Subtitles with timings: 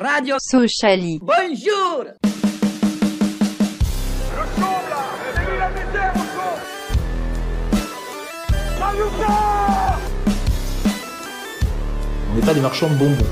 [0.00, 1.20] Radio Sociali.
[1.20, 2.04] Bonjour
[12.30, 13.24] On n'est pas des marchands de bonbons.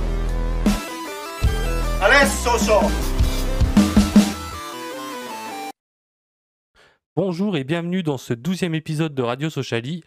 [7.16, 10.04] Bonjour et bienvenue dans ce douzième épisode de Radio Sociali.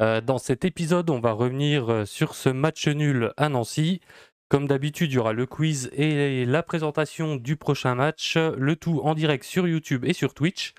[0.00, 4.00] Euh, dans cet épisode, on va revenir euh, sur ce match nul à Nancy.
[4.48, 9.00] Comme d'habitude, il y aura le quiz et la présentation du prochain match, le tout
[9.02, 10.74] en direct sur YouTube et sur Twitch.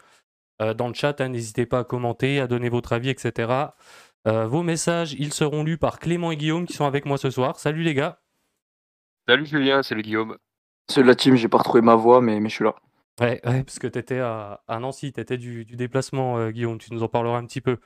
[0.62, 3.52] Euh, dans le chat, hein, n'hésitez pas à commenter, à donner votre avis, etc.
[4.28, 7.30] Euh, vos messages, ils seront lus par Clément et Guillaume qui sont avec moi ce
[7.30, 7.60] soir.
[7.60, 8.22] Salut les gars.
[9.28, 10.38] Salut Julien, salut Guillaume.
[10.88, 12.76] C'est de la team, j'ai pas retrouvé ma voix, mais, mais je suis là.
[13.20, 16.52] Ouais, ouais, parce que tu étais à, à Nancy, tu étais du, du déplacement, euh,
[16.52, 17.78] Guillaume, tu nous en parleras un petit peu.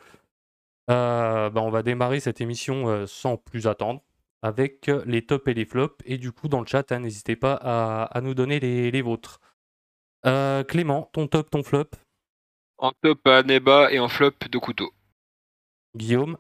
[0.90, 4.02] Euh, bah, on va démarrer cette émission euh, sans plus attendre
[4.42, 5.98] avec euh, les tops et les flops.
[6.06, 9.02] Et du coup, dans le chat, hein, n'hésitez pas à, à nous donner les, les
[9.02, 9.40] vôtres.
[10.26, 11.90] Euh, Clément, ton top, ton flop?
[12.78, 14.92] En top à Neba et en flop de couteau.
[15.96, 16.38] Guillaume?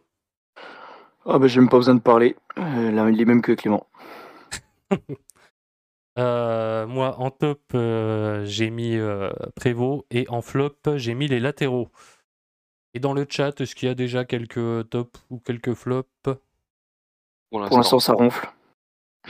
[1.26, 3.88] Ah bah j'ai même pas besoin de parler, euh, là, il est même que Clément.
[6.18, 11.40] Euh, moi, en top, euh, j'ai mis euh, Prévost et en flop, j'ai mis les
[11.40, 11.92] latéraux.
[12.94, 16.10] Et dans le chat, est-ce qu'il y a déjà quelques tops ou quelques flops?
[17.50, 18.47] Pour l'instant ça ronfle.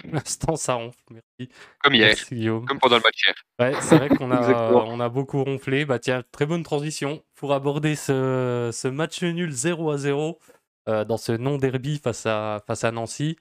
[0.01, 0.99] Pour l'instant, ça ronfle.
[1.09, 1.51] Merci.
[1.83, 2.65] Comme hier, Merci, Guillaume.
[2.65, 3.35] comme pendant le match hier.
[3.59, 5.83] Ouais, c'est vrai qu'on a, on a beaucoup ronflé.
[5.85, 10.39] Bah tiens, très bonne transition pour aborder ce, ce match nul 0 à 0
[10.87, 13.35] euh, dans ce non-derby face à, face à Nancy.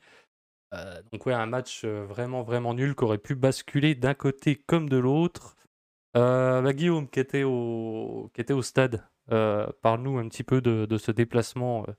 [0.75, 4.57] Euh, donc ouais, un match euh, vraiment, vraiment nul qui aurait pu basculer d'un côté
[4.57, 5.55] comme de l'autre.
[6.17, 10.61] Euh, bah, Guillaume, qui était au, qui était au stade, euh, parle-nous un petit peu
[10.61, 11.93] de, de ce déplacement euh,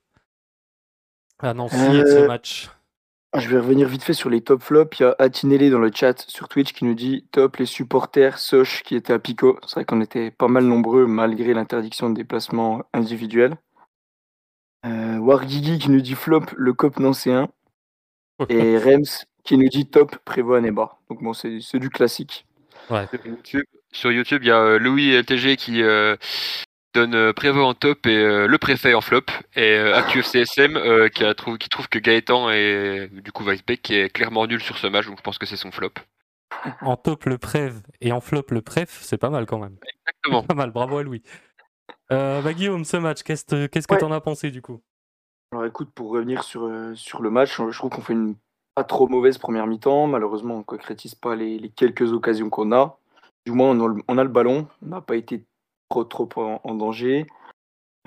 [1.40, 2.70] à Nancy et de ce Euh, match.
[3.36, 5.00] Je vais revenir vite fait sur les top flops.
[5.00, 8.40] Il y a Atinelli dans le chat sur Twitch qui nous dit top les supporters
[8.40, 9.60] Soch qui étaient à Pico.
[9.68, 13.56] C'est vrai qu'on était pas mal nombreux malgré l'interdiction de déplacement individuel.
[14.86, 17.50] Euh, Wargigi qui nous dit flop le cop nancéen.
[18.50, 20.98] Et Rems qui nous dit top prévoit à Neba.
[21.10, 22.48] Donc bon, c'est du classique.
[22.90, 23.06] Ouais.
[23.12, 26.16] Sur YouTube, sur YouTube, il y a euh, Louis LTG qui euh,
[26.94, 29.26] donne euh, Prévost en top et euh, le préfet en flop.
[29.56, 31.24] Et euh, ActuFCSM euh, qui,
[31.60, 35.18] qui trouve que Gaëtan et du coup Weisbeck est clairement nul sur ce match, donc
[35.18, 35.92] je pense que c'est son flop.
[36.82, 39.78] En top le prév et en flop le préf, c'est pas mal quand même.
[40.08, 40.44] Exactement.
[40.48, 41.22] Pas mal, bravo à Louis.
[42.12, 44.00] Euh, bah, Guillaume, ce match, qu'est-ce que qu'est-ce que Ouais.
[44.00, 44.82] t'en as pensé du coup?
[45.52, 48.36] Alors écoute, pour revenir sur, euh, sur le match, je trouve qu'on fait une
[48.76, 50.08] pas trop mauvaise première mi-temps.
[50.08, 52.98] Malheureusement, on ne concrétise pas les, les quelques occasions qu'on a.
[53.46, 54.68] Du moins, on a, le- on a le ballon.
[54.84, 55.44] On n'a pas été
[55.90, 56.30] trop trop
[56.64, 57.28] en, danger.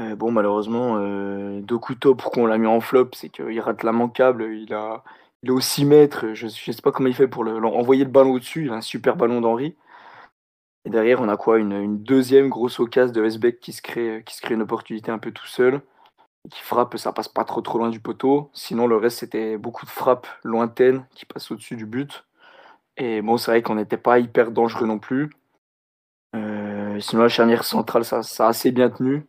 [0.01, 4.45] Euh, bon, malheureusement, euh, couteaux, pourquoi on l'a mis en flop C'est qu'il rate l'immanquable.
[4.53, 4.71] Il,
[5.43, 6.35] il est au 6 mètres.
[6.35, 8.67] Je ne sais pas comment il fait pour le, envoyer le ballon au-dessus.
[8.67, 9.77] Il a un super ballon d'Henri.
[10.85, 14.35] Et derrière, on a quoi une, deuxième grosse occasion de Westbeck qui se crée, qui
[14.35, 15.83] se crée une opportunité un peu tout seul
[16.51, 18.51] qui frappe, ça passe pas trop trop loin du poteau.
[18.53, 22.25] Sinon, le reste, c'était beaucoup de frappes lointaines qui passent au-dessus du but.
[22.97, 25.31] Et bon, c'est vrai qu'on n'était pas hyper dangereux non plus.
[26.93, 29.27] Euh, sinon, la charnière centrale, ça, ça a assez bien tenu.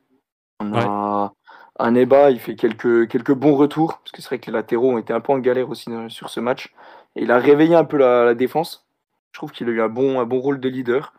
[0.60, 1.34] On a
[1.80, 4.92] un Eba, il fait quelques, quelques bons retours, parce que c'est vrai que les latéraux
[4.92, 6.74] ont été un peu en galère aussi euh, sur ce match.
[7.16, 8.88] Et il a réveillé un peu la, la défense.
[9.32, 11.14] Je trouve qu'il a eu un bon, un bon rôle de leader.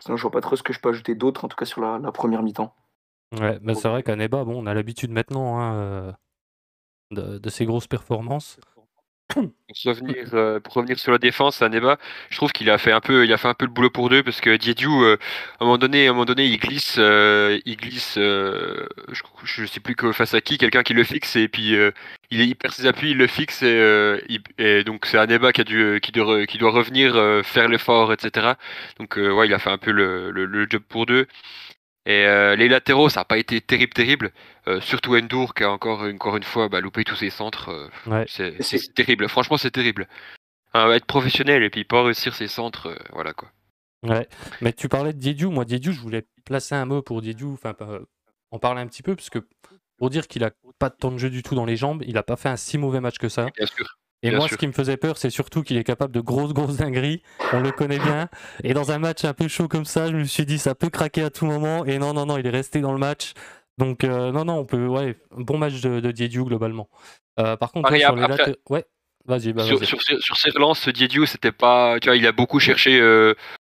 [0.00, 1.80] Sinon, je vois pas trop ce que je peux ajouter d'autre, en tout cas sur
[1.80, 2.74] la, la première mi-temps.
[3.38, 6.12] Ouais, bah, c'est vrai qu'à Neba, bon, on a l'habitude maintenant hein, euh,
[7.10, 8.58] de, de ces grosses performances.
[9.36, 13.00] Pour revenir, euh, pour revenir sur la défense, à je trouve qu'il a fait un
[13.00, 15.18] peu, il a fait un peu le boulot pour deux parce que Diediou, euh,
[15.58, 17.58] à un moment donné, il glisse, euh,
[18.16, 21.76] je, je sais plus que face à qui, quelqu'un qui le fixe et puis
[22.30, 25.64] il, perd ses appuis, il le fixe et, donc c'est Aneba qui
[26.12, 28.52] doit, revenir faire l'effort, etc.
[28.98, 31.26] Donc ouais, il a fait un peu le job pour deux.
[32.06, 34.32] Et euh, les latéraux, ça n'a pas été terrible, terrible.
[34.68, 37.68] Euh, surtout Endur qui a encore, encore une fois bah, loupé tous ses centres.
[37.70, 38.24] euh, Ouais.
[38.28, 40.06] c'est terrible, franchement c'est terrible.
[40.72, 43.50] Hein, être professionnel et puis pas réussir ses centres, euh, voilà quoi.
[44.02, 44.28] Ouais.
[44.60, 45.50] Mais tu parlais de Diediou.
[45.50, 47.74] Moi, Diediou, je voulais placer un mot pour Diediou, enfin,
[48.50, 49.40] en parler un petit peu, parce que
[49.96, 52.16] pour dire qu'il a pas de temps de jeu du tout dans les jambes, il
[52.18, 53.48] a pas fait un si mauvais match que ça.
[53.56, 53.98] Bien sûr.
[54.22, 54.54] Et Bien moi, sûr.
[54.54, 57.22] ce qui me faisait peur, c'est surtout qu'il est capable de grosses, grosses dingueries.
[57.52, 58.28] On le connaît bien.
[58.64, 60.88] Et dans un match un peu chaud comme ça, je me suis dit, ça peut
[60.90, 61.84] craquer à tout moment.
[61.84, 63.34] Et non, non, non, il est resté dans le match.
[63.78, 64.86] Donc, euh, non, non, on peut.
[64.86, 66.10] Ouais, bon match de, de
[66.42, 66.88] globalement.
[67.38, 68.84] Euh, par contre, sur les après- laté- Ouais,
[69.26, 69.78] vas-y, bah, sur,
[70.38, 70.80] ses relances,
[71.26, 72.00] c'était pas.
[72.00, 73.34] Tu vois, il a beaucoup cherché euh,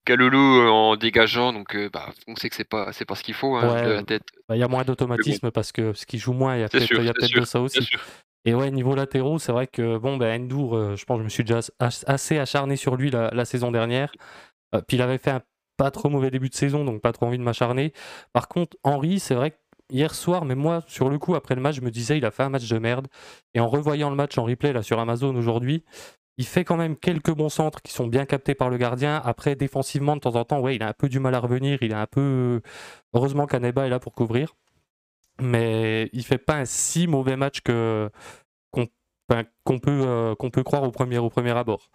[0.04, 3.34] Kaloulou euh, en dégageant, donc bah, on sait que c'est pas, c'est pas ce qu'il
[3.34, 3.82] faut, hein, Ouais.
[3.86, 4.22] de la tête.
[4.48, 6.68] Bah, Il y a moins d'automatisme parce que ce qui joue moins, il y a
[6.68, 7.88] peut-être de ça aussi.
[8.46, 11.28] Et ouais, niveau latéraux, c'est vrai que bon, ben Endur, je pense que je me
[11.28, 14.12] suis déjà assez acharné sur lui la, saison dernière.
[14.88, 15.42] puis il avait fait un
[15.76, 17.92] pas trop mauvais début de saison, donc pas trop envie de m'acharner.
[18.32, 19.56] Par contre, Henri, c'est vrai que
[19.90, 22.30] hier soir, mais moi, sur le coup, après le match, je me disais, il a
[22.30, 23.08] fait un match de merde.
[23.54, 25.84] Et en revoyant le match en replay là sur Amazon aujourd'hui,
[26.38, 29.20] il fait quand même quelques bons centres qui sont bien captés par le gardien.
[29.24, 31.78] Après, défensivement, de temps en temps, ouais, il a un peu du mal à revenir.
[31.82, 32.60] Il a un peu.
[33.14, 34.54] Heureusement qu'Aneba est là pour couvrir.
[35.40, 38.10] Mais il fait pas un si mauvais match que
[39.64, 41.90] qu'on peut, euh, qu'on peut croire au premier, au premier abord.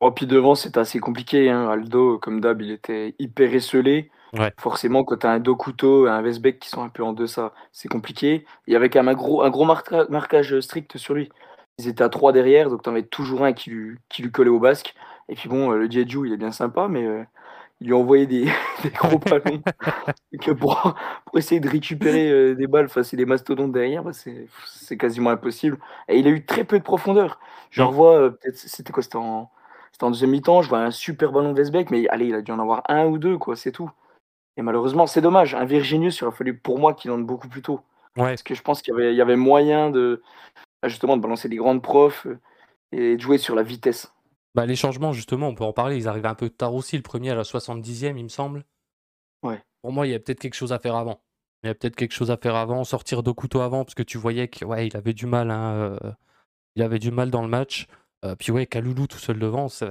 [0.00, 1.50] Oh, puis devant, c'était assez compliqué.
[1.50, 1.68] Hein.
[1.68, 4.10] Aldo, comme d'hab, il était hyper esselé.
[4.58, 7.54] Forcément, quand tu as un Dokuto et un Westbeck qui sont un peu en deçà,
[7.72, 8.44] c'est compliqué.
[8.66, 11.30] Il y avait quand même un gros, un gros marquage strict sur lui.
[11.78, 14.32] Ils étaient à trois derrière, donc tu en avais toujours un qui lui, qui lui
[14.32, 14.94] collait au basque.
[15.28, 17.24] Et puis bon, euh, le Jeju, il est bien sympa, mais euh,
[17.80, 18.46] il lui a envoyé des,
[18.94, 19.62] gros ballons
[20.40, 20.94] que pour,
[21.26, 25.30] pour, essayer de récupérer euh, des balles face à des mastodontes derrière, bah, c'est quasiment
[25.30, 25.78] impossible.
[26.08, 27.40] Et il a eu très peu de profondeur.
[27.70, 29.50] Je revois, peut-être, c'était quoi C'était en,
[30.00, 32.52] en, deuxième mi-temps, je vois un super ballon de Westbeck, mais allez, il a dû
[32.52, 33.90] en avoir un ou deux, quoi, c'est tout.
[34.56, 35.54] Et malheureusement, c'est dommage.
[35.54, 37.80] Un Virginius, il aurait fallu pour moi qu'il entre beaucoup plus tôt.
[38.14, 40.22] Parce que je pense qu'il y avait, y avait moyen de
[40.84, 42.38] justement de balancer des grandes profs euh,
[42.92, 44.13] et de jouer sur la vitesse.
[44.54, 45.96] Bah, les changements, justement, on peut en parler.
[45.96, 46.96] Ils arrivaient un peu tard aussi.
[46.96, 48.64] Le premier à la 70e, il me semble.
[49.42, 49.62] Ouais.
[49.82, 51.22] Pour moi, il y a peut-être quelque chose à faire avant.
[51.62, 54.02] Il y a peut-être quelque chose à faire avant, sortir de couteau avant, parce que
[54.02, 55.50] tu voyais qu'il ouais, il avait du mal.
[55.50, 56.12] Hein, euh,
[56.76, 57.86] il avait du mal dans le match.
[58.24, 59.90] Euh, puis ouais, Kaloulou tout seul devant, ça,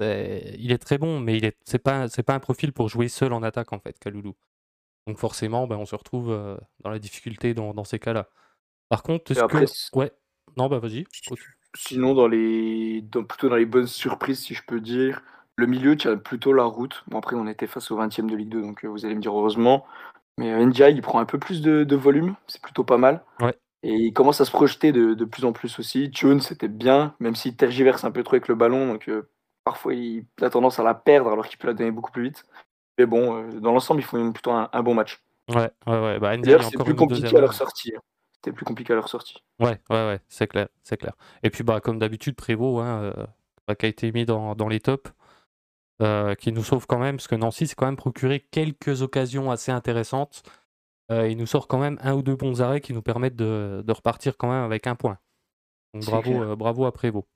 [0.00, 3.08] il est très bon, mais il est, c'est pas, c'est pas un profil pour jouer
[3.08, 4.34] seul en attaque en fait, Kaloulou.
[5.06, 8.28] Donc forcément, ben, on se retrouve euh, dans la difficulté dans, ces cas-là.
[8.88, 9.96] Par contre, est-ce que...
[9.96, 10.12] ouais,
[10.56, 11.04] non, bah vas-y.
[11.76, 15.22] Sinon, dans les, plutôt dans les bonnes surprises, si je peux dire,
[15.56, 17.02] le milieu tient plutôt la route.
[17.08, 19.20] Bon après, on était face au 20e de Ligue 2, donc euh, vous allez me
[19.20, 19.86] dire heureusement.
[20.38, 23.22] Mais euh, NJ, il prend un peu plus de, volume, c'est plutôt pas mal.
[23.40, 23.54] Ouais.
[23.82, 26.10] Et il commence à se projeter de, plus en plus aussi.
[26.10, 29.08] Tune, c'était bien, même s'il tergiverse un peu trop avec le ballon, donc
[29.64, 32.44] Parfois, il a tendance à la perdre alors qu'il peut la donner beaucoup plus vite.
[32.98, 35.22] Mais bon, euh, dans l'ensemble, ils font plutôt un, bon match.
[35.48, 36.18] Ouais, ouais, ouais.
[36.18, 37.92] Bah, D'ailleurs, c'est plus compliqué à leur sortie.
[38.42, 39.36] C'était plus compliqué à leur sortie.
[39.60, 41.12] Ouais, ouais, ouais, c'est clair, c'est clair.
[41.42, 43.26] Et puis, bah, comme d'habitude, Prévost, hein, euh,
[43.68, 45.12] bah, qui a été mis dans, les tops,
[46.00, 49.50] euh, qui nous sauve quand même, parce que Nancy s'est quand même procuré quelques occasions
[49.50, 50.42] assez intéressantes.
[51.10, 54.36] il nous sort quand même un ou deux bons arrêts qui nous permettent de, repartir
[54.36, 55.18] quand même avec un point.
[55.94, 57.28] Donc bravo, bravo à Prévost.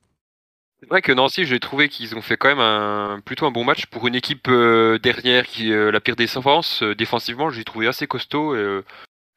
[0.80, 3.64] C'est vrai que Nancy, j'ai trouvé qu'ils ont fait quand même un, plutôt un bon
[3.64, 6.82] match pour une équipe euh, dernière qui euh, la pire défense.
[6.82, 8.54] Euh, défensivement, j'ai trouvé assez costaud.
[8.54, 8.82] Et,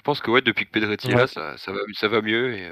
[0.09, 2.53] pense que ouais, depuis que Pedretti est là, ça, ça, va, ça va mieux.
[2.53, 2.71] Et,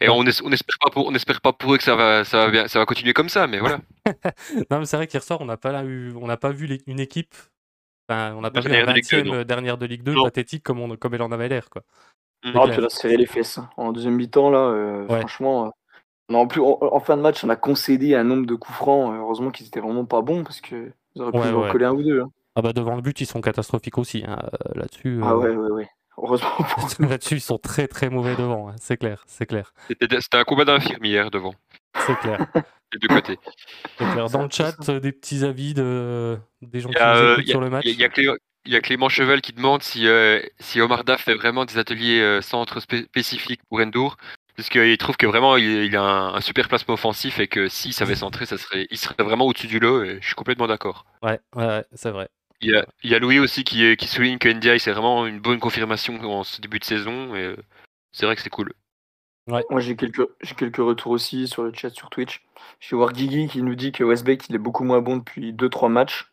[0.00, 2.50] et on, n'espère pas pour, on espère pas pour eux que ça va, ça va
[2.50, 3.80] bien, ça va continuer comme ça, mais voilà.
[4.70, 7.00] non, mais c'est vrai qu'hier soir, on n'a pas eu, on n'a pas vu une
[7.00, 7.34] équipe.
[8.08, 11.14] Enfin, on n'a pas vu la 20 dernière de Ligue 2 pathétique comme, on, comme
[11.14, 11.82] elle en avait l'air, quoi.
[12.44, 13.58] Non, tu vas se serrer les fesses.
[13.58, 13.68] Hein.
[13.76, 15.72] En deuxième mi-temps, là, franchement,
[16.32, 19.14] en, plus, en, fin de match, on a concédé un nombre de coups francs.
[19.14, 22.22] Heureusement qu'ils étaient vraiment pas bons parce qu'ils auraient pu en coller un ou deux.
[22.22, 22.30] Hein.
[22.54, 25.20] Ah bah devant le but, ils sont catastrophiques aussi hein, euh, là-dessus.
[25.22, 25.36] Ah euh.
[25.36, 25.88] ouais, ouais, ouais.
[26.18, 26.56] Heureusement
[26.98, 28.74] Là-dessus, ils sont très très mauvais devant, hein.
[28.80, 29.72] c'est clair, c'est clair.
[29.88, 31.54] C'était un combat d'infirmière devant.
[32.06, 32.46] C'est clair.
[32.92, 33.38] Les deux côtés.
[33.96, 34.28] Clair.
[34.28, 36.38] Dans le chat, des petits avis de...
[36.60, 37.84] des gens qui nous euh, écoutent sur le match.
[37.86, 40.06] Il y, a Clément Cheval qui demande si,
[40.60, 44.16] si Omar Daf fait vraiment des ateliers centres spécifiques pour Endur.
[44.56, 48.14] Parce qu'il trouve que vraiment il, a un, super placement offensif et que s'il savait
[48.14, 50.04] centrer, ça serait, il serait vraiment au-dessus du lot.
[50.04, 51.06] Et je suis complètement d'accord.
[51.22, 52.28] Ouais, ouais, c'est vrai.
[52.62, 55.26] Il y, a, il y, a, Louis aussi qui, qui souligne que NDI c'est vraiment
[55.26, 57.34] une bonne confirmation en ce début de saison.
[57.34, 57.56] Et
[58.12, 58.72] c'est vrai que c'est cool.
[59.48, 59.64] Ouais.
[59.70, 62.44] Moi j'ai quelques, j'ai quelques retours aussi sur le chat sur Twitch.
[62.78, 65.90] J'ai voir Gigi qui nous dit que Westbeck il est beaucoup moins bon depuis 2-3
[65.90, 66.32] matchs.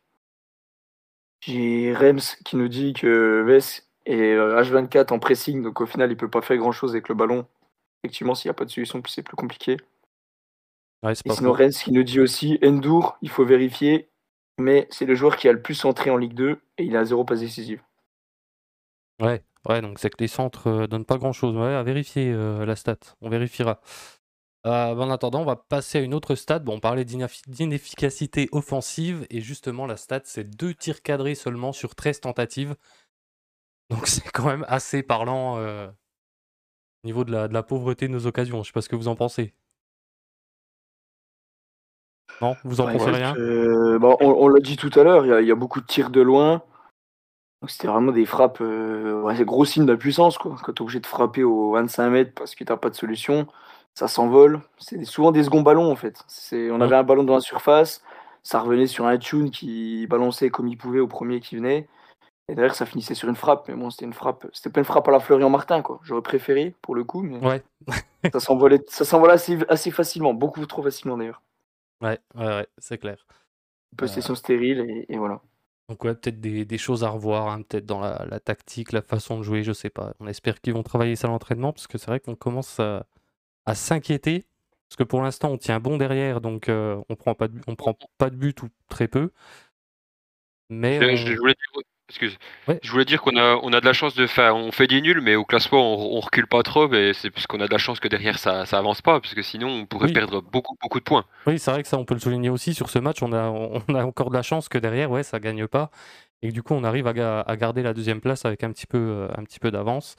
[1.42, 6.18] J'ai Rems qui nous dit que Wes est H24 en pressing, donc au final il
[6.18, 7.48] peut pas faire grand chose avec le ballon
[8.04, 9.78] Effectivement, s'il n'y a pas de solution, c'est plus compliqué.
[11.04, 14.10] Ouais, et sinon, Rennes qui nous dit aussi Endur, il faut vérifier,
[14.60, 17.06] mais c'est le joueur qui a le plus centré en Ligue 2 et il a
[17.06, 17.82] zéro passe décisive.
[19.20, 21.56] Ouais, ouais, donc c'est que les centres euh, donnent pas grand chose.
[21.56, 23.82] Ouais, à vérifier euh, la stat, on vérifiera.
[24.66, 26.60] Euh, en attendant, on va passer à une autre stat.
[26.60, 31.96] Bon, on parlait d'inefficacité offensive et justement, la stat, c'est deux tirs cadrés seulement sur
[31.96, 32.76] 13 tentatives.
[33.90, 35.58] Donc c'est quand même assez parlant
[37.04, 38.64] au niveau de la, de la pauvreté de nos occasions.
[38.64, 39.54] Je sais pas ce que vous en pensez.
[42.42, 43.34] Non, vous en pensez rien
[44.00, 46.62] bah, on, l'a dit tout à l'heure, il y, a beaucoup de tirs de loin.
[47.68, 50.38] C'était vraiment des frappes, euh, ouais, gros signe d'impuissance.
[50.38, 50.56] Quoi.
[50.64, 53.48] Quand tu es obligé de frapper aux 25 mètres parce que tu pas de solution,
[53.96, 54.62] ça s'envole.
[54.78, 56.24] C'est souvent des seconds ballons en fait.
[56.54, 58.02] On avait un ballon dans la surface,
[58.44, 61.90] ça revenait sur un tune qui balançait comme il pouvait au premier qui venait.
[62.48, 64.48] Et d'ailleurs, ça finissait sur une frappe, mais bon, c'était une frappe.
[64.54, 66.00] C'était pas une frappe à la Florian Martin, quoi.
[66.02, 67.62] J'aurais préféré pour le coup, mais Ouais.
[68.34, 71.44] ça s'envolait, ça s'envolait assez, assez facilement, beaucoup trop facilement d'ailleurs.
[72.02, 73.26] Ouais, ouais, ouais, c'est clair.
[73.98, 75.42] Possession stérile et, et voilà.
[75.90, 79.02] Donc ouais, peut-être des, des choses à revoir, hein, peut-être dans la, la tactique, la
[79.02, 80.14] façon de jouer, je sais pas.
[80.20, 83.08] On espère qu'ils vont travailler ça à l'entraînement, parce que c'est vrai qu'on commence à,
[83.66, 84.46] à s'inquiéter,
[84.90, 87.64] parce que pour l'instant on tient bon derrière, donc euh, on prend pas de, but-
[87.68, 89.32] on prend pas de but ou très peu.
[90.70, 92.38] Mais Euh, on- je voulais dire, excuse.
[92.68, 92.80] Ouais.
[92.84, 95.00] Je voulais dire qu'on a, on a de la chance de faire, on fait des
[95.02, 97.72] nuls, mais au classement on, on recule pas trop, mais c'est parce qu'on a de
[97.72, 100.14] la chance que derrière ça, ça avance pas, parce que sinon on pourrait Oui.
[100.14, 101.26] perdre beaucoup, beaucoup de points.
[101.48, 102.74] Oui, c'est vrai que ça, on peut le souligner aussi.
[102.74, 105.40] Sur ce match, on a, on a encore de la chance que derrière, ouais, ça
[105.40, 105.92] gagne pas.
[106.42, 108.88] Et que du coup, on arrive à, à garder la deuxième place avec un petit
[108.88, 110.16] peu, euh, un petit peu d'avance.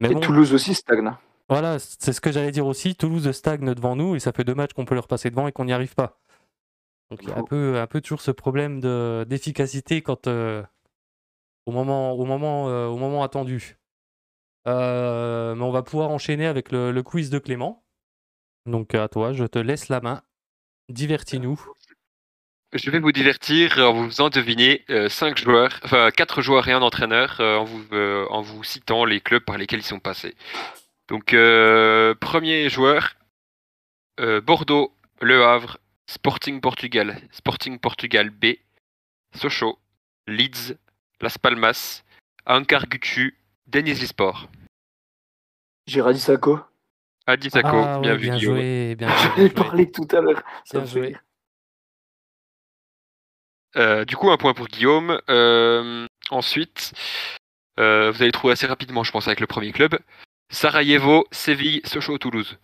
[0.00, 1.12] Mais Et bon, Toulouse aussi stagne.
[1.50, 2.96] voilà, c'est ce que j'allais dire aussi.
[2.96, 5.52] Toulouse stagne devant nous et ça fait deux matchs qu'on peut leur passer devant et
[5.52, 6.18] qu'on n'y arrive pas.
[7.10, 10.62] Donc il y a un peu, un peu toujours ce problème de- d'efficacité quand euh,
[11.66, 13.76] au moment, au moment, euh, au moment attendu.
[14.66, 17.84] Euh, mais on va pouvoir enchaîner avec le, quiz de Clément.
[18.66, 20.22] Donc à toi, je te laisse la main.
[20.88, 21.60] Divertis-nous.
[22.72, 26.72] Je vais vous divertir en vous faisant deviner euh, cinq joueurs, enfin quatre joueurs et
[26.72, 30.36] un entraîneur, en, vous, en vous citant les clubs par lesquels ils sont passés.
[31.08, 31.34] Donc
[32.20, 33.16] premier joueur,
[34.44, 38.56] Bordeaux, Le Havre, Sporting Portugal, Sporting Portugal B,
[39.34, 39.78] Sochaux,
[40.28, 40.76] Leeds,
[41.20, 42.02] Las Palmas,
[42.46, 43.36] Ankar Gutu,
[43.66, 44.48] Denizli Sport.
[45.86, 46.60] Gérard Sacco.
[47.26, 48.56] Adi Sacco, Ah bien ouais, vu bien Guillaume.
[48.56, 49.50] joué, bien joué, bien J'ai joué.
[49.50, 50.42] parlé tout à l'heure.
[50.64, 51.16] Ça Bien joué.
[53.76, 55.20] Euh, du coup, un point pour Guillaume.
[55.28, 56.92] Euh, ensuite,
[57.78, 59.98] euh, vous allez trouver assez rapidement, je pense, avec le premier club.
[60.50, 62.58] Sarajevo, Séville, Sochaux, Toulouse.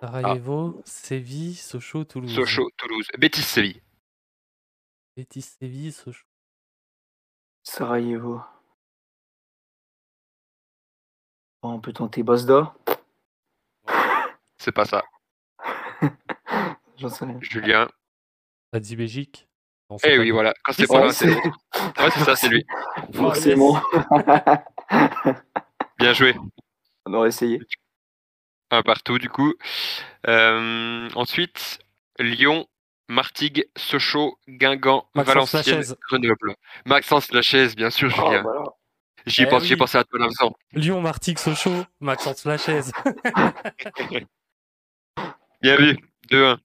[0.00, 2.34] Sarajevo, Séville, Sochaux, Toulouse.
[2.34, 3.06] Sochaux, Toulouse.
[3.18, 3.80] Bétis, Séville.
[5.16, 5.94] Betis, Séville.
[7.62, 8.42] Sarajevo.
[11.62, 12.74] Bon, on peut tenter Basda.
[14.58, 15.02] C'est pas ça.
[16.98, 17.38] J'en sais rien.
[17.40, 17.88] Julien.
[18.72, 19.48] Adi Belgique.
[19.88, 20.30] Non, c'est Eh oui, lui.
[20.32, 20.52] voilà.
[20.64, 21.34] Quand c'est pas c'est.
[21.34, 22.66] Ouais, c'est ça, c'est lui.
[23.14, 23.80] Forcément.
[25.98, 26.34] Bien joué.
[27.06, 27.58] on aurait essayé.
[28.70, 29.54] Un partout, du coup.
[30.26, 31.78] Euh, ensuite,
[32.18, 32.66] Lyon,
[33.08, 35.96] Martigues, Sochaux, Guingamp, Maxence Valenciennes, Lachaise.
[36.08, 36.54] Grenoble.
[36.84, 38.42] Maxence Lachaise, bien sûr, Ah, Julien.
[38.42, 38.64] voilà.
[39.26, 39.76] J'y Eh j'ai oui.
[39.76, 40.18] pensé à toi.
[40.72, 42.92] Lyon, Martigues, Sochaux, Maxence Lachaise.
[45.62, 45.96] Bien vu,
[46.30, 46.58] 2-1.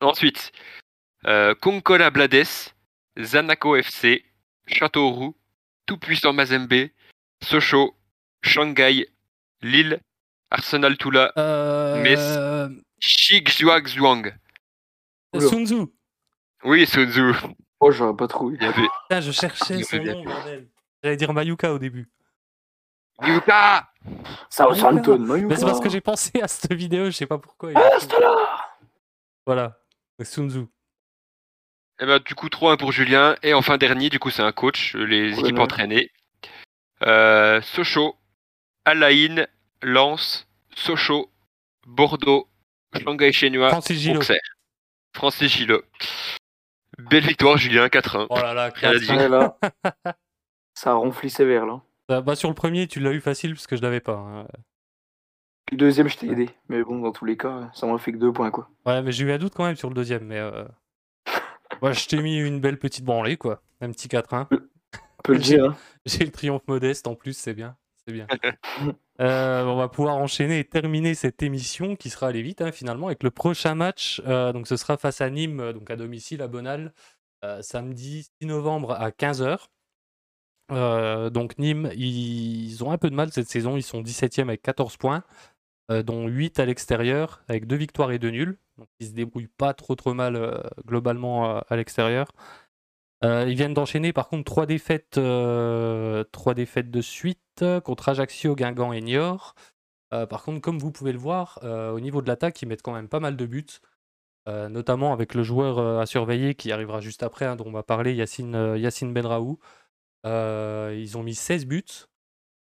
[0.00, 0.52] Ensuite,
[1.26, 2.44] euh, Concola Blades,
[3.18, 4.24] Zanaco FC,
[4.66, 5.36] Châteauroux,
[5.86, 6.88] Tout-Puissant Mazembe,
[7.42, 7.96] Sochaux,
[8.42, 9.06] Shanghai,
[9.62, 10.00] Lille,
[10.50, 12.68] Arsenal Toula, Euh...
[13.00, 14.26] Xiguaxuang.
[14.26, 14.32] Oula.
[15.40, 15.86] Sun Tzu.
[16.64, 17.32] Oui, Sunzu.
[17.80, 18.56] Oh, j'aurais pas trouvé.
[18.56, 18.66] Vu.
[19.08, 20.68] Putain, je cherchais son nom, bordel.
[21.02, 22.08] J'allais dire Mayuka au début.
[23.22, 23.88] Yuka
[24.50, 25.56] Southampton, Mais Mayuka.
[25.56, 27.72] c'est parce que j'ai pensé à cette vidéo, je sais pas pourquoi.
[27.72, 28.36] et Ah, là
[29.46, 29.78] Voilà.
[30.22, 30.66] Sun Tzu.
[32.00, 33.36] Eh ben, du coup, 3-1 pour Julien.
[33.42, 36.10] Et enfin, dernier, du coup, c'est un coach, les Ouais, équipes entraînées.
[37.02, 38.16] Euh, Sochaux,
[38.84, 39.46] Alain,
[39.82, 41.30] Lens, Sochaux,
[41.86, 42.48] Bordeaux,
[42.96, 43.66] Shanghai Gillot.
[44.18, 44.38] Auxerre.
[45.14, 45.82] Francis Gillot.
[46.98, 48.26] Belle victoire, Julien, 4-1.
[48.30, 49.00] Oh là là, Rien à quatre.
[49.00, 49.16] dire.
[49.16, 49.56] Ouais, là.
[50.74, 51.80] Ça a ronflé sévère, là.
[52.10, 54.14] Euh, bah, sur le premier, tu l'as eu facile parce que je l'avais pas.
[54.14, 54.46] hein.
[55.70, 56.50] Le deuxième, je t'ai aidé.
[56.68, 58.68] Mais bon, dans tous les cas, ça m'a fait que deux points, quoi.
[58.84, 60.24] Ouais, mais j'ai eu un doute quand même sur le deuxième.
[60.24, 60.64] Mais euh...
[61.80, 63.62] ouais, je t'ai mis une belle petite branlée, quoi.
[63.80, 64.48] Un petit 4-1.
[64.50, 65.76] On peut le dire, hein.
[66.06, 67.76] J'ai le triomphe modeste en plus, c'est bien.
[68.06, 68.26] C'est bien.
[69.20, 73.08] Euh, on va pouvoir enchaîner et terminer cette émission qui sera allée vite hein, finalement
[73.08, 74.22] avec le prochain match.
[74.26, 76.92] Euh, donc ce sera face à Nîmes, euh, donc à domicile à Bonal,
[77.60, 79.68] samedi 6 novembre à 15h.
[81.30, 83.76] donc Nîmes, ils ont un peu de mal cette saison.
[83.76, 85.24] Ils sont 17e avec 14 points,
[85.90, 88.58] dont 8 à l'extérieur avec 2 victoires et 2 nuls.
[88.78, 92.28] Donc ils se débrouillent pas trop trop mal globalement à l'extérieur.
[93.24, 98.08] Euh, ils viennent d'enchaîner par contre trois défaites, euh, trois défaites de suite euh, contre
[98.08, 99.54] Ajaccio, Guingamp et Niort.
[100.28, 103.08] Par contre, comme vous pouvez le voir, au niveau de l'attaque, ils mettent quand même
[103.08, 103.80] pas mal de buts,
[104.46, 108.14] notamment avec le joueur à surveiller qui arrivera juste après, hein, dont on va parler,
[108.14, 109.58] Yacine, Benraou.
[110.26, 112.10] Ils ont mis 16 buts.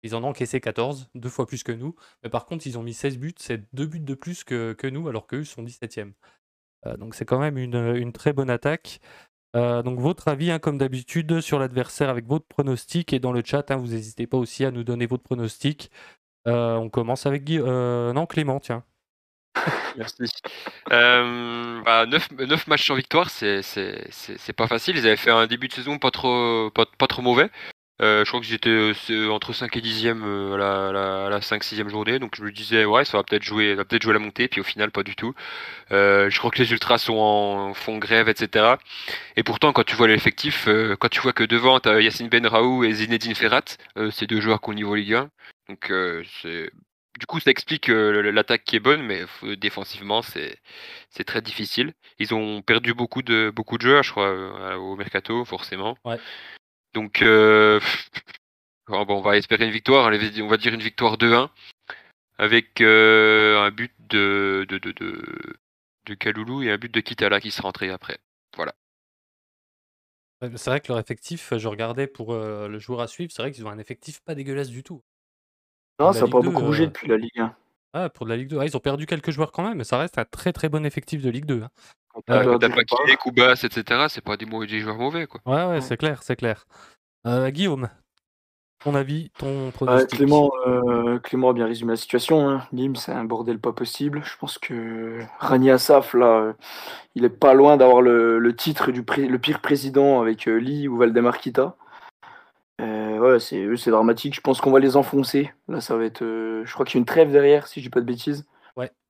[0.04, 1.96] Ils en ont encaissé 14, deux fois plus que nous.
[2.22, 5.08] Mais par contre, ils ont mis 16 buts, c'est deux buts de plus que, nous,
[5.08, 6.12] alors qu'eux sont 17e.
[6.86, 9.00] Euh, donc c'est quand même une très bonne attaque.
[9.54, 13.42] Euh, donc votre avis, hein, comme d'habitude, sur l'adversaire avec votre pronostic et dans le
[13.44, 15.90] chat, hein, vous n'hésitez pas aussi à nous donner votre pronostic.
[16.48, 18.84] Euh, on commence avec euh, non Clément, tiens.
[19.96, 20.24] Merci.
[20.88, 23.60] Bah, 9, 9 matchs sans victoire, c'est
[24.56, 24.96] pas facile.
[24.96, 26.70] Ils avaient fait un début de saison pas trop
[27.20, 27.50] mauvais.
[28.02, 30.92] Euh, je crois que j'étais euh, c'est entre 5 et 10e euh, à la, à
[30.92, 32.18] la, à la 5-6e journée.
[32.18, 34.48] Donc je me disais, ouais, ça va peut-être jouer, peut-être jouer la montée.
[34.48, 35.34] Puis au final, pas du tout.
[35.92, 38.74] Euh, je crois que les Ultras sont en font grève, etc.
[39.36, 42.28] Et pourtant, quand tu vois l'effectif, euh, quand tu vois que devant, tu as Yacine
[42.28, 43.62] Benraou et Zinedine Ferrat,
[43.96, 45.30] euh, c'est deux joueurs le niveau Ligue 1.
[45.68, 46.24] Donc euh,
[47.18, 49.22] du coup, ça explique euh, l'attaque qui est bonne, mais
[49.56, 50.58] défensivement, c'est
[51.24, 51.92] très difficile.
[52.18, 55.96] Ils ont perdu beaucoup de beaucoup de joueurs, je crois, euh, au mercato, forcément.
[56.04, 56.18] Ouais.
[56.94, 58.10] Donc, euh, pff,
[58.88, 60.10] bon, on va espérer une victoire.
[60.12, 61.50] On va dire une victoire 2-1
[62.38, 65.56] avec euh, un but de de, de, de
[66.06, 68.18] de Kaloulou et un but de Kitala qui sera rentré après.
[68.56, 68.74] Voilà.
[70.56, 73.52] C'est vrai que leur effectif, je regardais pour euh, le joueur à suivre, c'est vrai
[73.52, 75.02] qu'ils ont un effectif pas dégueulasse du tout.
[76.00, 77.54] Non, ça n'a pas 2, beaucoup bougé euh, depuis la Ligue 1.
[77.92, 78.58] Ah, pour de la Ligue 2.
[78.58, 80.84] Ah, ils ont perdu quelques joueurs quand même, mais ça reste un très très bon
[80.84, 81.62] effectif de Ligue 2.
[81.62, 81.70] hein.
[82.14, 82.98] Quand Euh, t'as t'as pas Ripard.
[83.04, 85.40] Kiné, Koubas, etc., c'est pas des, mauvais, des joueurs mauvais, quoi.
[85.46, 85.80] Ouais, ouais, Ouais.
[85.80, 86.64] c'est clair, c'est clair.
[87.26, 87.88] Euh, Guillaume,
[88.84, 90.10] ton avis, ton Ouais, pronostic?
[90.18, 92.48] Clément, euh, Clément a bien résumé la situation.
[92.48, 92.66] Hein.
[92.72, 94.22] Nîmes, c'est un bordel pas possible.
[94.24, 96.52] Je pense que Rani Assaf, là, euh,
[97.14, 100.56] il est pas loin d'avoir le, le titre du pré- le pire président avec euh,
[100.58, 101.76] Lee ou Valdemar Kita.
[102.80, 104.34] Euh, ouais, c'est eux, c'est dramatique.
[104.34, 105.52] Je pense qu'on va les enfoncer.
[105.68, 106.22] Là, ça va être.
[106.22, 108.44] euh, je crois qu'il y a une trêve derrière, si je dis pas de bêtises.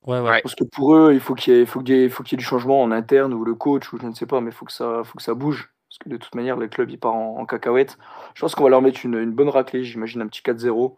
[0.07, 2.09] Ouais, ouais, pense que pour eux, il faut qu'il y ait, faut qu'il y ait-
[2.09, 4.27] faut qu'il y ait du changement en interne ou le coach ou je ne sais
[4.27, 5.73] pas, mais il faut que ça, faut que ça bouge.
[5.89, 7.99] Parce que de toute manière, le club il part en, en cacahuète.
[8.35, 9.85] Je pense qu'on va leur mettre une, une bonne raclée.
[9.85, 10.97] J'imagine un petit 4-0.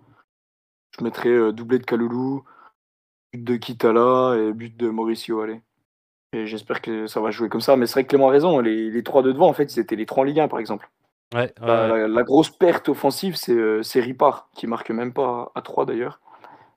[0.99, 2.45] Je mettrais euh, doublé de Kaloulou,
[3.33, 5.41] but de Kitala et but de Mauricio.
[5.43, 5.63] Allez.
[6.35, 7.77] Et j'espère que ça va jouer comme ça.
[7.77, 8.61] Mais c'est vrai que Clément a raison.
[8.61, 10.91] Les, les trois de devant, en fait, c'était les trois en Ligue 1, par exemple.
[11.35, 11.95] Ouais, ouais, La, ouais.
[12.01, 15.87] la- la grosse perte offensive, c'est euh, c'est Ripard, qui marque même pas à 3
[15.87, 16.21] d'ailleurs.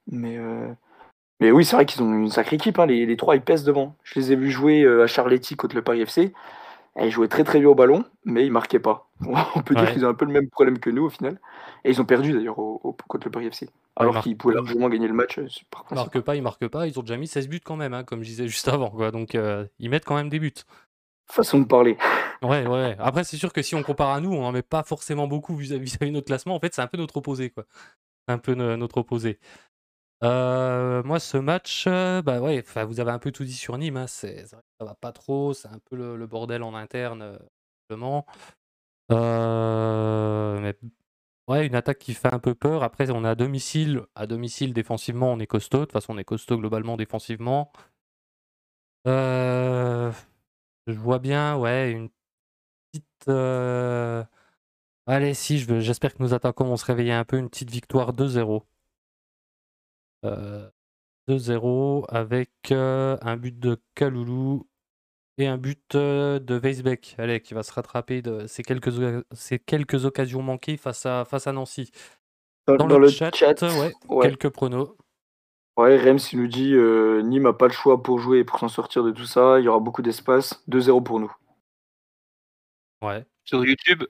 [0.07, 0.69] Mais, euh,
[1.39, 2.79] mais oui, c'est vrai qu'ils ont une sacrée équipe.
[2.79, 2.85] hein.
[2.85, 3.95] Les, les trois, ils pèsent devant.
[4.03, 6.33] Je les ai vus jouer euh, à Charletti contre le Paris FC.
[6.99, 9.07] Et ils jouaient très très bien au ballon, mais ils marquaient pas.
[9.55, 11.39] On peut dire qu'ils ont un peu le même problème que nous au final.
[11.83, 13.69] Et ils ont perdu d'ailleurs au, au- contre le Paris FC.
[13.95, 15.37] Alors marquent qu'ils pouvaient largement gagner le match.
[15.37, 16.87] euh, par Ils marquent pas, ils marquent pas.
[16.87, 18.89] Ils ont déjà mis 16 buts quand même, hein, comme je disais juste avant.
[18.89, 19.11] Quoi.
[19.11, 20.53] Donc, euh, ils mettent quand même des buts.
[21.29, 21.97] Façon de parler.
[22.43, 22.95] Ouais, ouais.
[22.99, 25.55] Après, c'est sûr que si on compare à nous, on n'en met pas forcément beaucoup
[25.55, 26.53] vis-à-vis de notre classement.
[26.53, 27.65] En fait, c'est un peu notre opposé, quoi.
[28.27, 29.39] C'est un peu no- notre opposé.
[30.23, 33.97] Euh, moi, ce match, euh, bah vous avez un peu tout dit sur Nîmes.
[33.97, 35.53] hein, c'est, ça va pas trop.
[35.53, 37.39] C'est un peu le, bordel en interne,
[39.11, 40.73] euh,
[41.47, 42.83] ouais, une attaque qui fait un peu peur.
[42.83, 44.01] Après, on est à domicile.
[44.15, 45.79] À domicile, défensivement, on est costaud.
[45.79, 47.71] De toute façon, on est costaud globalement défensivement.
[49.05, 50.13] Je
[50.87, 52.09] vois bien, ouais, une
[52.91, 53.29] petite.
[55.07, 57.37] Allez, si, j'espère que nos attaquants vont se réveiller un peu.
[57.37, 58.63] Une petite victoire 2-0.
[60.27, 60.69] Euh,
[61.29, 64.67] 2-0 avec euh, un but de Kaloulou
[65.37, 67.15] et un but euh, de Weisbeck.
[67.17, 68.91] Allez, qui va se rattraper de ces quelques,
[69.33, 71.91] ces quelques occasions manquées face à, face à Nancy.
[72.65, 74.27] Dans, Dans, dans le, le chat, chat, ouais, ouais.
[74.27, 74.95] quelques pronos.
[75.77, 78.57] Ouais, Rems il nous dit euh, Nîmes n'a pas le choix pour jouer et pour
[78.59, 79.59] s'en sortir de tout ça.
[79.59, 80.63] Il y aura beaucoup d'espace.
[80.69, 81.31] 2-0 pour nous.
[83.03, 83.25] Ouais.
[83.47, 84.03] Sur YouTube,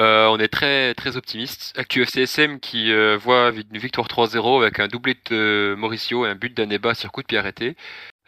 [0.00, 1.72] euh, on est très très optimiste.
[1.76, 6.56] ActuFCSM qui euh, voit une victoire 3-0 avec un doublé de Mauricio et un but
[6.56, 7.76] d'Aneba sur coup de pied arrêté.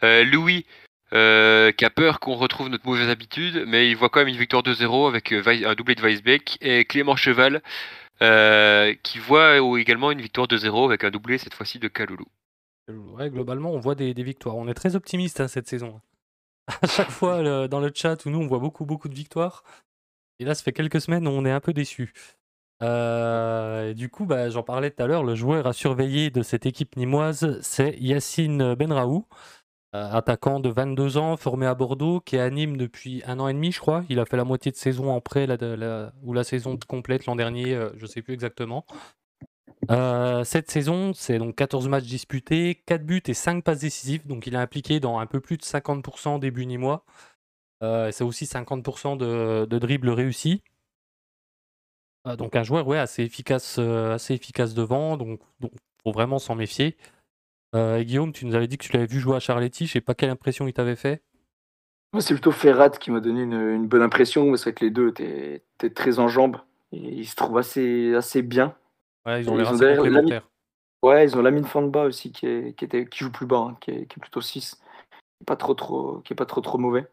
[0.03, 0.65] Euh, Louis
[1.13, 4.37] euh, qui a peur qu'on retrouve notre mauvaise habitude, mais il voit quand même une
[4.37, 6.57] victoire 2-0 avec euh, un doublé de Weisbeck.
[6.61, 7.61] Et Clément Cheval
[8.21, 12.25] euh, qui voit également une victoire 2-0 avec un doublé cette fois-ci de Kaloulou.
[12.87, 14.55] Ouais, globalement, on voit des, victoires.
[14.55, 15.99] On est très optimiste hein, cette saison.
[16.81, 19.63] À chaque fois dans le chat où nous on voit beaucoup beaucoup de victoires.
[20.41, 22.13] Et là, ça fait quelques semaines on est un peu déçus.
[22.81, 26.65] Euh, du coup, bah, j'en parlais tout à l'heure, le joueur à surveiller de cette
[26.65, 29.27] équipe nimoise, c'est Yacine Benraou,
[29.93, 33.49] euh, attaquant de 22 ans, formé à Bordeaux, qui est à Nîmes depuis un an
[33.49, 34.03] et demi, je crois.
[34.09, 35.47] Il a fait la moitié de saison en prêt,
[36.23, 38.87] ou la saison complète l'an dernier, euh, je ne sais plus exactement.
[40.43, 44.25] Cette saison, c'est donc 14 matchs disputés, 4 buts et 5 passes décisives.
[44.25, 47.05] Donc il est impliqué dans un peu plus de 50% des buts nîmois.
[47.81, 50.61] Euh, c'est aussi 50% de, de dribbles réussis.
[52.27, 55.69] Euh, donc un joueur ouais, assez, efficace, euh, assez efficace devant, donc il
[56.03, 56.95] faut vraiment s'en méfier.
[57.73, 60.01] Euh, Guillaume, tu nous avais dit que tu l'avais vu jouer à Charletti, je sais
[60.01, 61.23] pas quelle impression il t'avait fait.
[62.13, 64.55] Moi, c'est plutôt Ferrat qui m'a donné une, une bonne impression.
[64.57, 66.57] C'est vrai que les deux étaient, étaient très en jambes.
[66.91, 68.75] Et ils se trouvent assez, assez bien.
[69.25, 70.45] Ouais, ils ont l'air complémentaires.
[71.03, 73.77] Ouais, ils ont Lamine Fanba aussi qui, est, qui, était, qui joue plus bas, hein,
[73.79, 74.75] qui, est, qui est plutôt 6.
[74.75, 77.07] Qui est pas trop, trop, qui est pas trop, trop mauvais.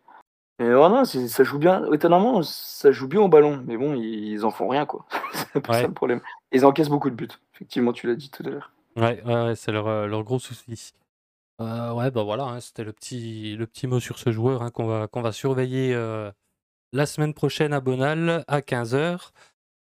[0.60, 1.90] Et c'est- ça joue bien.
[1.92, 3.62] Étonnamment, ça joue bien au ballon.
[3.66, 5.06] Mais bon, ils, ils en font rien, quoi.
[5.32, 5.80] c'est un peu Ouais.
[5.82, 6.20] ça le problème.
[6.52, 7.28] Ils encaissent beaucoup de buts.
[7.54, 8.72] Effectivement, tu l'as dit tout à l'heure.
[8.96, 10.92] Ouais, ouais, ouais, c'est leur, euh, leur gros souci.
[11.60, 14.70] Euh, ouais, bah voilà, hein, c'était le petit, le petit mot sur ce joueur hein,
[14.70, 16.30] qu'on va, qu'on va surveiller euh,
[16.92, 19.30] la semaine prochaine à Bonal à 15h.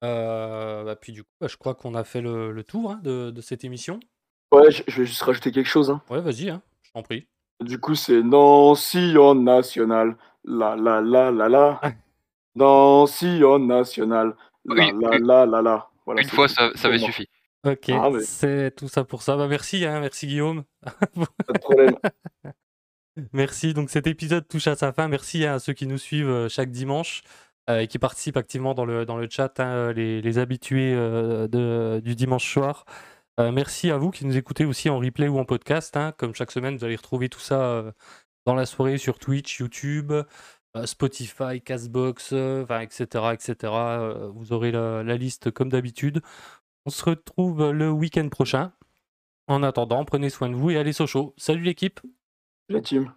[0.03, 3.31] bah, puis du coup, bah, je crois qu'on a fait le, le tour hein, de,
[3.31, 4.01] de cette émission.
[4.53, 5.91] Ouais, je, je vais juste rajouter quelque chose.
[5.91, 6.03] hein.
[6.11, 7.27] Ouais, vas-y, hein, je t'en prie.
[7.61, 10.17] Du coup, c'est Nancy en national.
[10.45, 11.81] La la la la la.
[12.55, 14.35] Nancy en national.
[14.65, 15.19] La Oui, la oui.
[15.23, 15.89] la la la.
[16.07, 17.29] Voilà, Une fois, tout ça, avait suffi.
[17.67, 19.37] Ok, Ah, mais- c'est tout ça pour ça.
[19.37, 20.65] Bah, merci, hein, merci Guillaume.
[20.83, 21.95] Pas de problème.
[23.35, 23.75] Merci.
[23.75, 25.09] Donc cet épisode touche à sa fin.
[25.09, 27.23] Merci à ceux qui nous suivent euh, chaque dimanche
[27.69, 31.47] euh, et qui participent activement dans le, dans le chat, hein, les, les habitués euh,
[31.49, 32.85] de, du dimanche soir.
[33.41, 35.97] Euh, merci à vous qui nous écoutez aussi en replay ou en podcast.
[35.97, 36.13] hein.
[36.19, 37.93] Comme chaque semaine, vous allez retrouver tout ça euh,
[38.45, 43.33] dans la soirée sur Twitch, YouTube, euh, Spotify, Castbox, etc.
[43.33, 43.73] etc.
[44.35, 46.21] Vous aurez la, la liste comme d'habitude.
[46.85, 48.73] On se retrouve le week-end prochain.
[49.47, 51.35] En attendant, prenez soin de vous et allez Sochaux.
[51.39, 52.01] Salut l'équipe
[52.69, 53.13] La team.